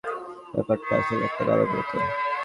ব্যাপারটা 0.53 0.93
আসলে 0.99 1.23
একটা 1.27 1.43
গানের 1.47 1.69
মতো। 1.73 1.97